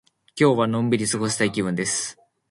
[0.35, 2.17] 今日はのんびり過ごしたい気分です。